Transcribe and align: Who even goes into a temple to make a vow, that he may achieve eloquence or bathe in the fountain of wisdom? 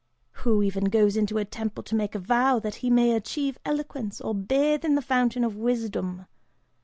Who 0.41 0.63
even 0.63 0.85
goes 0.85 1.15
into 1.15 1.37
a 1.37 1.45
temple 1.45 1.83
to 1.83 1.93
make 1.93 2.15
a 2.15 2.19
vow, 2.19 2.57
that 2.57 2.73
he 2.81 2.89
may 2.89 3.11
achieve 3.11 3.59
eloquence 3.63 4.19
or 4.19 4.33
bathe 4.33 4.83
in 4.83 4.95
the 4.95 5.01
fountain 5.03 5.43
of 5.43 5.55
wisdom? 5.55 6.25